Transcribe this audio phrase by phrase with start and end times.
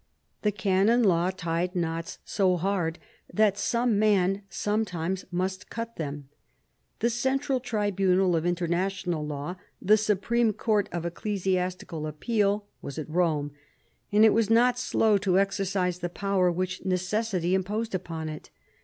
[0.41, 2.97] The Canon Law tied knots so hard
[3.31, 6.27] that some man sometimes must cut them.
[7.01, 13.09] The central tribunal of inter national law, the supreme court of ecclesiastical appeal, was at
[13.09, 13.51] Eome,
[14.11, 18.49] and it was not slow to exercise the power which necessity imposed upon it.